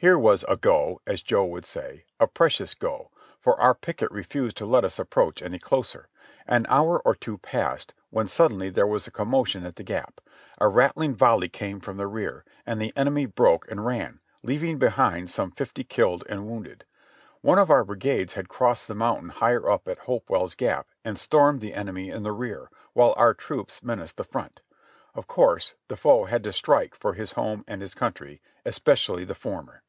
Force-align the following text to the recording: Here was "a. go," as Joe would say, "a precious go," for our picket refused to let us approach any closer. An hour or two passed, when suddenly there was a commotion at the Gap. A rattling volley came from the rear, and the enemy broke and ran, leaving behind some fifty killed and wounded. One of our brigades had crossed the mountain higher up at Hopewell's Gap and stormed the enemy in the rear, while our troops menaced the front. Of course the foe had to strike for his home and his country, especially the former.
Here 0.00 0.16
was 0.16 0.44
"a. 0.48 0.56
go," 0.56 1.00
as 1.08 1.24
Joe 1.24 1.44
would 1.46 1.66
say, 1.66 2.04
"a 2.20 2.28
precious 2.28 2.72
go," 2.72 3.10
for 3.40 3.60
our 3.60 3.74
picket 3.74 4.12
refused 4.12 4.56
to 4.58 4.64
let 4.64 4.84
us 4.84 4.96
approach 5.00 5.42
any 5.42 5.58
closer. 5.58 6.08
An 6.46 6.66
hour 6.68 7.00
or 7.00 7.16
two 7.16 7.36
passed, 7.38 7.94
when 8.10 8.28
suddenly 8.28 8.70
there 8.70 8.86
was 8.86 9.08
a 9.08 9.10
commotion 9.10 9.66
at 9.66 9.74
the 9.74 9.82
Gap. 9.82 10.20
A 10.58 10.68
rattling 10.68 11.16
volley 11.16 11.48
came 11.48 11.80
from 11.80 11.96
the 11.96 12.06
rear, 12.06 12.44
and 12.64 12.80
the 12.80 12.92
enemy 12.94 13.26
broke 13.26 13.68
and 13.68 13.84
ran, 13.84 14.20
leaving 14.44 14.78
behind 14.78 15.32
some 15.32 15.50
fifty 15.50 15.82
killed 15.82 16.22
and 16.28 16.46
wounded. 16.46 16.84
One 17.40 17.58
of 17.58 17.68
our 17.68 17.82
brigades 17.82 18.34
had 18.34 18.48
crossed 18.48 18.86
the 18.86 18.94
mountain 18.94 19.30
higher 19.30 19.68
up 19.68 19.88
at 19.88 19.98
Hopewell's 19.98 20.54
Gap 20.54 20.86
and 21.04 21.18
stormed 21.18 21.60
the 21.60 21.74
enemy 21.74 22.08
in 22.10 22.22
the 22.22 22.30
rear, 22.30 22.70
while 22.92 23.14
our 23.16 23.34
troops 23.34 23.82
menaced 23.82 24.16
the 24.16 24.22
front. 24.22 24.60
Of 25.16 25.26
course 25.26 25.74
the 25.88 25.96
foe 25.96 26.26
had 26.26 26.44
to 26.44 26.52
strike 26.52 26.94
for 26.94 27.14
his 27.14 27.32
home 27.32 27.64
and 27.66 27.82
his 27.82 27.94
country, 27.94 28.40
especially 28.64 29.24
the 29.24 29.34
former. 29.34 29.82